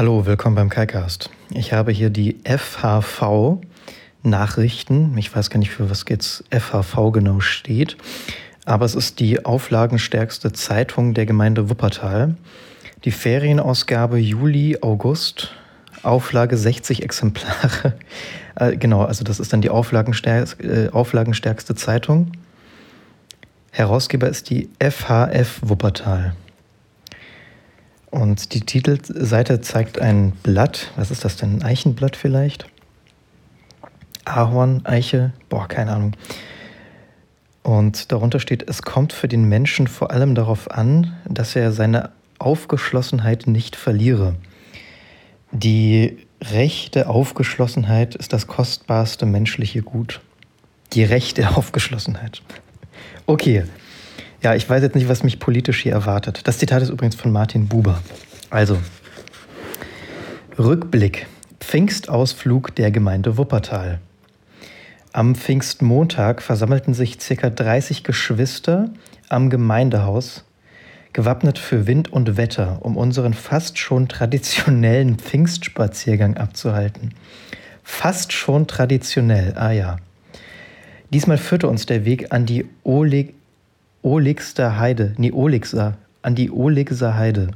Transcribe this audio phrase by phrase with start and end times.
[0.00, 1.28] Hallo, willkommen beim KaiCast.
[1.50, 3.58] Ich habe hier die FHV
[4.22, 5.18] Nachrichten.
[5.18, 7.98] Ich weiß gar nicht, für was jetzt FHV genau steht,
[8.64, 12.34] aber es ist die auflagenstärkste Zeitung der Gemeinde Wuppertal.
[13.04, 15.52] Die Ferienausgabe Juli, August,
[16.02, 17.92] Auflage 60 Exemplare.
[18.56, 22.32] Äh, genau, also das ist dann die auflagenstärkste, äh, auflagenstärkste Zeitung.
[23.70, 26.34] Herausgeber ist die FHF Wuppertal.
[28.10, 30.90] Und die Titelseite zeigt ein Blatt.
[30.96, 31.56] Was ist das denn?
[31.56, 32.66] Ein Eichenblatt vielleicht?
[34.24, 35.32] Ahorn, Eiche?
[35.48, 36.16] Boah, keine Ahnung.
[37.62, 42.10] Und darunter steht, es kommt für den Menschen vor allem darauf an, dass er seine
[42.38, 44.34] Aufgeschlossenheit nicht verliere.
[45.52, 50.20] Die rechte Aufgeschlossenheit ist das kostbarste menschliche Gut.
[50.92, 52.42] Die rechte Aufgeschlossenheit.
[53.26, 53.64] Okay,
[54.42, 56.42] ja, ich weiß jetzt nicht, was mich politisch hier erwartet.
[56.44, 58.02] Das Zitat ist übrigens von Martin Buber.
[58.48, 58.78] Also,
[60.58, 61.26] Rückblick.
[61.60, 64.00] Pfingstausflug der Gemeinde Wuppertal.
[65.12, 67.50] Am Pfingstmontag versammelten sich ca.
[67.50, 68.90] 30 Geschwister
[69.28, 70.44] am Gemeindehaus,
[71.12, 77.14] gewappnet für Wind und Wetter, um unseren fast schon traditionellen Pfingstspaziergang abzuhalten.
[77.82, 79.96] Fast schon traditionell, ah ja.
[81.12, 83.34] Diesmal führte uns der Weg an die Oleg
[84.02, 87.48] Olixter Heide, nee, Olixer, an die Olixer Heide.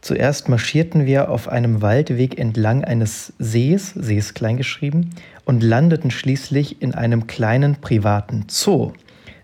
[0.00, 5.10] Zuerst marschierten wir auf einem Waldweg entlang eines Sees, See ist kleingeschrieben,
[5.44, 8.92] und landeten schließlich in einem kleinen privaten Zoo.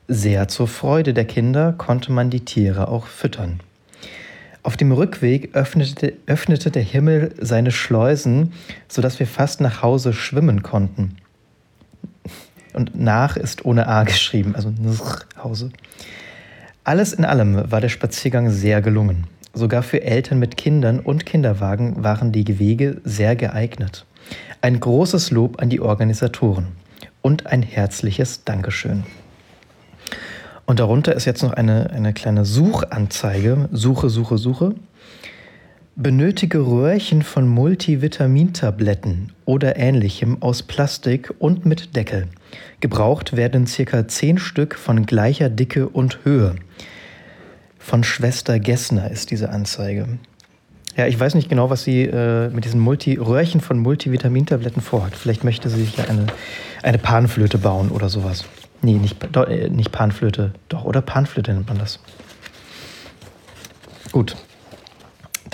[0.09, 3.61] Sehr zur Freude der Kinder konnte man die Tiere auch füttern.
[4.63, 8.55] Auf dem Rückweg öffnete, öffnete der Himmel seine Schleusen,
[8.89, 11.17] sodass wir fast nach Hause schwimmen konnten.
[12.75, 14.73] Und nach ist ohne A geschrieben, also
[15.43, 15.71] Hause.
[16.83, 19.27] Alles in allem war der Spaziergang sehr gelungen.
[19.55, 24.05] Sogar für Eltern mit Kindern und Kinderwagen waren die Wege sehr geeignet.
[24.61, 26.69] Ein großes Lob an die Organisatoren
[27.23, 29.05] und ein herzliches Dankeschön.
[30.67, 33.69] Und darunter ist jetzt noch eine, eine kleine Suchanzeige.
[33.71, 34.75] Suche, Suche, Suche.
[35.97, 42.27] Benötige Röhrchen von Multivitamintabletten oder ähnlichem aus Plastik und mit Deckel.
[42.81, 46.57] Gebraucht werden circa 10 Stück von gleicher Dicke und Höhe.
[47.79, 50.19] Von Schwester Gessner ist diese Anzeige.
[50.97, 55.15] Ja, ich weiß nicht genau, was sie äh, mit diesen Multi Röhrchen von Multivitamintabletten vorhat.
[55.15, 56.27] Vielleicht möchte sie sich ja eine,
[56.83, 58.47] eine Panflöte bauen oder sowas.
[58.83, 60.55] Nee, nicht, do, äh, nicht Panflöte.
[60.69, 62.01] Doch, oder Panflöte nennt man das.
[64.11, 64.37] Gut.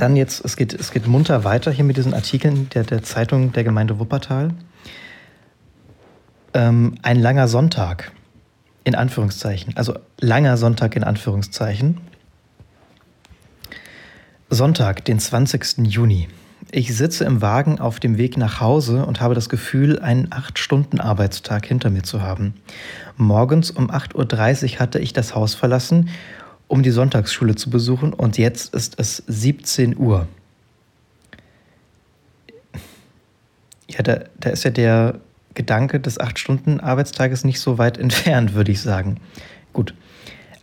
[0.01, 3.53] Dann jetzt, es geht, es geht munter weiter hier mit diesen Artikeln der, der Zeitung
[3.53, 4.55] der Gemeinde Wuppertal.
[6.55, 8.11] Ähm, ein langer Sonntag,
[8.85, 9.77] in Anführungszeichen.
[9.77, 12.01] Also langer Sonntag in Anführungszeichen.
[14.49, 15.87] Sonntag, den 20.
[15.87, 16.29] Juni.
[16.73, 21.67] Ich sitze im Wagen auf dem Weg nach Hause und habe das Gefühl, einen 8-Stunden-Arbeitstag
[21.67, 22.55] hinter mir zu haben.
[23.19, 26.09] Morgens um 8.30 Uhr hatte ich das Haus verlassen,
[26.71, 30.29] um die Sonntagsschule zu besuchen und jetzt ist es 17 Uhr.
[33.89, 35.19] Ja, da, da ist ja der
[35.55, 39.19] Gedanke des 8-Stunden-Arbeitstages nicht so weit entfernt, würde ich sagen.
[39.73, 39.95] Gut.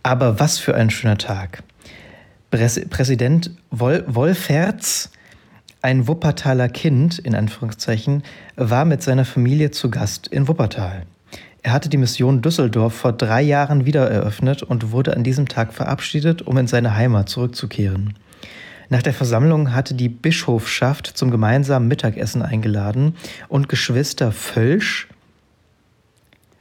[0.02, 1.62] Aber was für ein schöner Tag.
[2.50, 5.10] Präsident Wol Wolferts,
[5.82, 8.22] ein Wuppertaler Kind, in Anführungszeichen,
[8.56, 11.04] war mit seiner Familie zu Gast in Wuppertal.
[11.62, 15.72] Er hatte die Mission Düsseldorf vor drei Jahren wieder eröffnet und wurde an diesem Tag
[15.72, 18.14] verabschiedet, um in seine Heimat zurückzukehren.
[18.90, 23.16] Nach der Versammlung hatte die Bischofschaft zum gemeinsamen Mittagessen eingeladen
[23.48, 25.08] und Geschwister Völsch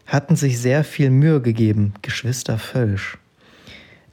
[0.05, 1.93] hatten sich sehr viel Mühe gegeben.
[2.01, 3.17] Geschwister Völsch.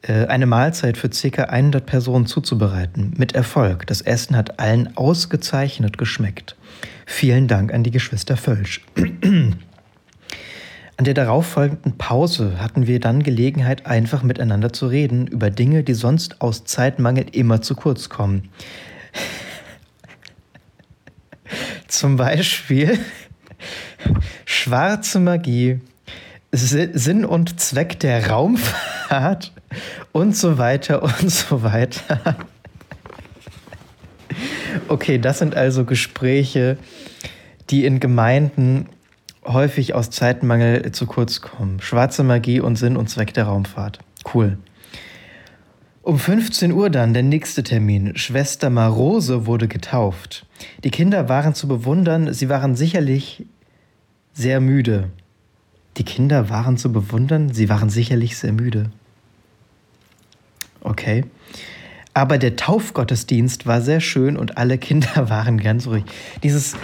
[0.03, 1.44] Äh, eine Mahlzeit für ca.
[1.44, 3.15] 100 Personen zuzubereiten.
[3.17, 3.87] Mit Erfolg.
[3.87, 6.56] Das Essen hat allen ausgezeichnet geschmeckt.
[7.06, 8.81] Vielen Dank an die Geschwister Völsch.
[10.97, 15.94] An der darauffolgenden Pause hatten wir dann Gelegenheit, einfach miteinander zu reden über Dinge, die
[15.94, 18.49] sonst aus Zeitmangel immer zu kurz kommen.
[21.88, 22.99] Zum Beispiel
[24.44, 25.81] schwarze Magie,
[26.52, 29.52] Sinn und Zweck der Raumfahrt
[30.12, 32.37] und so weiter und so weiter.
[34.87, 36.79] Okay, das sind also Gespräche,
[37.70, 38.88] die in Gemeinden
[39.46, 41.81] häufig aus Zeitmangel zu kurz kommen.
[41.81, 43.99] Schwarze Magie und Sinn und Zweck der Raumfahrt.
[44.32, 44.58] Cool.
[46.02, 48.17] Um 15 Uhr dann der nächste Termin.
[48.17, 50.44] Schwester Marose wurde getauft.
[50.85, 53.46] Die Kinder waren zu bewundern, sie waren sicherlich
[54.35, 55.11] sehr müde.
[55.96, 58.91] Die Kinder waren zu bewundern, sie waren sicherlich sehr müde.
[60.81, 61.25] Okay.
[62.12, 66.05] Aber der Taufgottesdienst war sehr schön und alle Kinder waren ganz ruhig.
[66.43, 66.76] Dieses,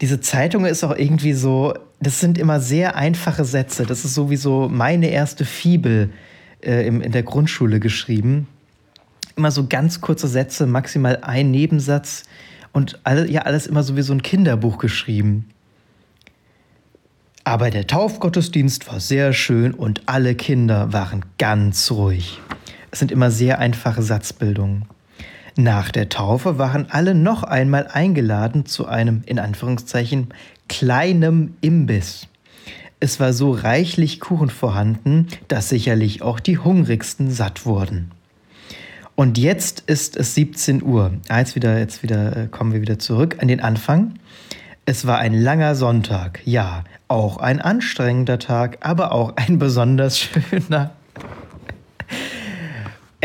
[0.00, 3.86] diese Zeitung ist auch irgendwie so, das sind immer sehr einfache Sätze.
[3.86, 6.10] Das ist sowieso meine erste Fibel
[6.62, 8.48] äh, im, in der Grundschule geschrieben.
[9.36, 12.24] Immer so ganz kurze Sätze, maximal ein Nebensatz
[12.72, 15.48] und all, ja, alles immer so wie so ein Kinderbuch geschrieben.
[17.44, 22.40] Aber der Taufgottesdienst war sehr schön und alle Kinder waren ganz ruhig.
[22.90, 24.86] Es sind immer sehr einfache Satzbildungen.
[25.56, 30.28] Nach der Taufe waren alle noch einmal eingeladen zu einem, in Anführungszeichen,
[30.68, 32.28] kleinem Imbiss.
[33.00, 38.10] Es war so reichlich Kuchen vorhanden, dass sicherlich auch die Hungrigsten satt wurden.
[39.14, 41.12] Und jetzt ist es 17 Uhr.
[41.28, 44.14] Ah, jetzt wieder, jetzt wieder äh, kommen wir wieder zurück an den Anfang.
[44.84, 50.95] Es war ein langer Sonntag, ja, auch ein anstrengender Tag, aber auch ein besonders schöner.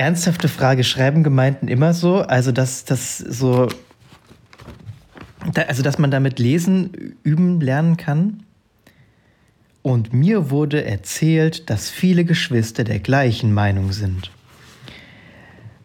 [0.01, 2.21] Ernsthafte Frage, schreiben Gemeinden immer so?
[2.21, 3.67] Also, dass das so.
[5.53, 8.41] Da, also, dass man damit lesen, üben, lernen kann?
[9.83, 14.31] Und mir wurde erzählt, dass viele Geschwister der gleichen Meinung sind.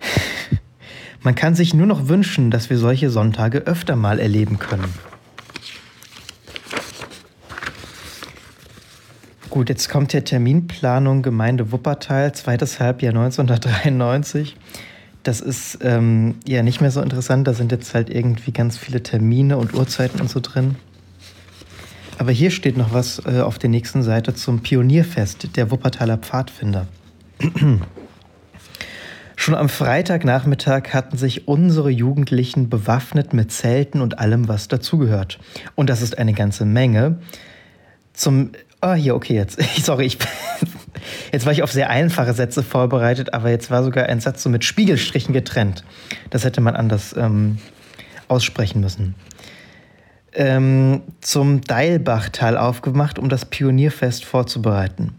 [1.22, 4.94] Man kann sich nur noch wünschen, dass wir solche Sonntage öfter mal erleben können.
[9.56, 14.54] Gut, jetzt kommt der Terminplanung Gemeinde Wuppertal, zweites Halbjahr 1993.
[15.22, 17.48] Das ist ähm, ja nicht mehr so interessant.
[17.48, 20.76] Da sind jetzt halt irgendwie ganz viele Termine und Uhrzeiten und so drin.
[22.18, 26.86] Aber hier steht noch was äh, auf der nächsten Seite zum Pionierfest der Wuppertaler Pfadfinder.
[29.36, 35.38] Schon am Freitagnachmittag hatten sich unsere Jugendlichen bewaffnet mit Zelten und allem, was dazugehört.
[35.74, 37.20] Und das ist eine ganze Menge.
[38.12, 38.50] Zum.
[38.80, 39.60] Ah, oh, hier, okay, jetzt.
[39.82, 40.18] Sorry, ich.
[41.32, 44.48] Jetzt war ich auf sehr einfache Sätze vorbereitet, aber jetzt war sogar ein Satz so
[44.48, 45.84] mit Spiegelstrichen getrennt.
[46.30, 47.58] Das hätte man anders ähm,
[48.28, 49.14] aussprechen müssen.
[50.32, 55.14] Ähm, zum Deilbachtal aufgemacht, um das Pionierfest vorzubereiten.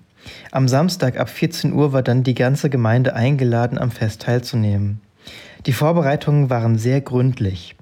[0.51, 5.01] Am Samstag ab 14 Uhr war dann die ganze Gemeinde eingeladen, am Fest teilzunehmen.
[5.65, 7.76] Die Vorbereitungen waren sehr gründlich.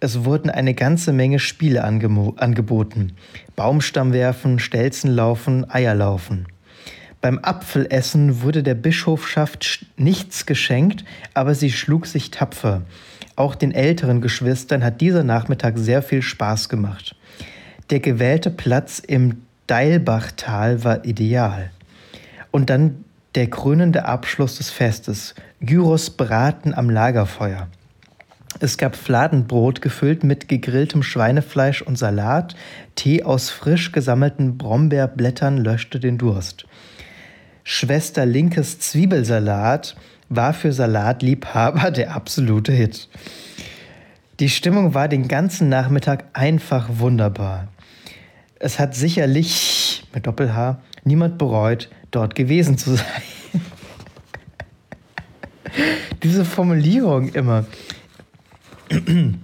[0.00, 3.14] Es wurden eine ganze Menge Spiele angeboten.
[3.56, 6.46] Baumstammwerfen, Stelzenlaufen, Eierlaufen.
[7.20, 11.04] Beim Apfelessen wurde der Bischofschaft nichts geschenkt,
[11.34, 12.82] aber sie schlug sich tapfer.
[13.34, 17.16] Auch den älteren Geschwistern hat dieser Nachmittag sehr viel Spaß gemacht.
[17.90, 21.70] Der gewählte Platz im Deilbachtal war ideal.
[22.52, 23.04] Und dann
[23.34, 27.68] der krönende Abschluss des Festes, Gyros Braten am Lagerfeuer.
[28.60, 32.56] Es gab Fladenbrot gefüllt mit gegrilltem Schweinefleisch und Salat,
[32.96, 36.66] Tee aus frisch gesammelten Brombeerblättern löschte den Durst.
[37.62, 39.94] Schwester Linkes Zwiebelsalat
[40.28, 43.08] war für Salatliebhaber der absolute Hit.
[44.40, 47.68] Die Stimmung war den ganzen Nachmittag einfach wunderbar.
[48.58, 53.06] Es hat sicherlich, mit Doppel-H, niemand bereut, dort gewesen zu sein.
[56.22, 57.66] Diese Formulierung immer.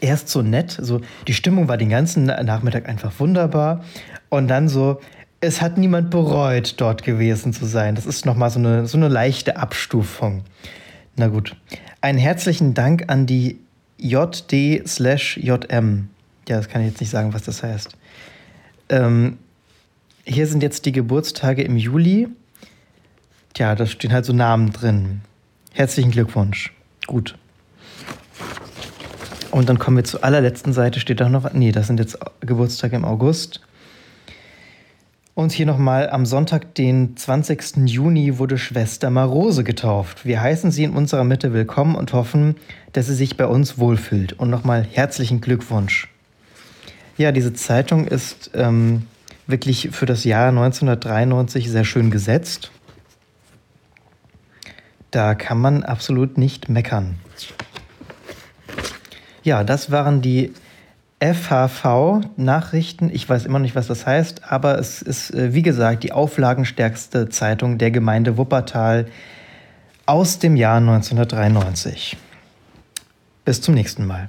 [0.00, 3.84] Erst so nett, so die Stimmung war den ganzen Nachmittag einfach wunderbar
[4.28, 5.00] und dann so,
[5.40, 7.94] es hat niemand bereut, dort gewesen zu sein.
[7.94, 10.42] Das ist nochmal so eine, so eine leichte Abstufung.
[11.16, 11.56] Na gut.
[12.00, 13.58] Einen herzlichen Dank an die
[13.98, 16.08] JD slash JM.
[16.48, 17.96] Ja, das kann ich jetzt nicht sagen, was das heißt.
[18.90, 19.38] Ähm,
[20.24, 22.28] hier sind jetzt die Geburtstage im Juli.
[23.54, 25.20] Tja, da stehen halt so Namen drin.
[25.72, 26.72] Herzlichen Glückwunsch.
[27.06, 27.36] Gut.
[29.54, 32.96] Und dann kommen wir zur allerletzten Seite, steht da noch, nee, das sind jetzt Geburtstage
[32.96, 33.60] im August.
[35.34, 37.86] Und hier nochmal, am Sonntag, den 20.
[37.86, 40.26] Juni, wurde Schwester Marose getauft.
[40.26, 42.56] Wir heißen sie in unserer Mitte willkommen und hoffen,
[42.94, 44.32] dass sie sich bei uns wohlfühlt.
[44.32, 46.08] Und nochmal herzlichen Glückwunsch.
[47.16, 49.04] Ja, diese Zeitung ist ähm,
[49.46, 52.72] wirklich für das Jahr 1993 sehr schön gesetzt.
[55.12, 57.14] Da kann man absolut nicht meckern.
[59.44, 60.52] Ja, das waren die
[61.20, 63.10] FHV-Nachrichten.
[63.12, 67.28] Ich weiß immer nicht, was das heißt, aber es ist, äh, wie gesagt, die auflagenstärkste
[67.28, 69.06] Zeitung der Gemeinde Wuppertal
[70.06, 72.16] aus dem Jahr 1993.
[73.44, 74.28] Bis zum nächsten Mal.